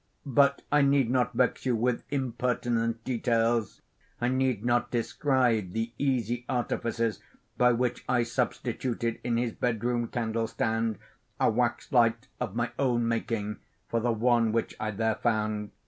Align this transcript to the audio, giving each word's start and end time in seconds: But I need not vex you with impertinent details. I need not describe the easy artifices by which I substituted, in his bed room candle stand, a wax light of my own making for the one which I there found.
But 0.25 0.63
I 0.71 0.81
need 0.81 1.11
not 1.11 1.33
vex 1.33 1.63
you 1.63 1.75
with 1.75 2.01
impertinent 2.09 3.03
details. 3.03 3.81
I 4.19 4.29
need 4.29 4.65
not 4.65 4.89
describe 4.89 5.73
the 5.73 5.91
easy 5.99 6.43
artifices 6.49 7.19
by 7.55 7.73
which 7.73 8.03
I 8.09 8.23
substituted, 8.23 9.19
in 9.23 9.37
his 9.37 9.51
bed 9.53 9.83
room 9.83 10.07
candle 10.07 10.47
stand, 10.47 10.97
a 11.39 11.51
wax 11.51 11.91
light 11.91 12.27
of 12.39 12.55
my 12.55 12.71
own 12.79 13.07
making 13.07 13.57
for 13.89 13.99
the 13.99 14.11
one 14.11 14.51
which 14.51 14.75
I 14.79 14.89
there 14.89 15.19
found. 15.21 15.69